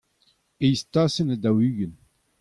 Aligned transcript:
eizh 0.65 0.85
tasenn 0.93 1.31
ha 1.33 1.37
daou-ugent. 1.43 1.97